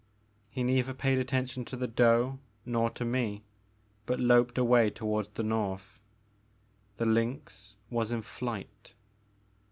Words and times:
He 0.49 0.63
neither 0.63 0.95
paid 0.95 1.19
attention 1.19 1.63
to 1.65 1.77
the 1.77 1.85
doe 1.87 2.39
nor 2.65 2.89
to 2.89 3.05
me, 3.05 3.43
but 4.07 4.19
loped 4.19 4.57
away 4.57 4.89
toward 4.89 5.27
the 5.35 5.43
north. 5.43 5.99
The 6.97 7.05
lynx 7.05 7.75
was 7.91 8.11
in 8.11 8.23
flight. 8.23 8.93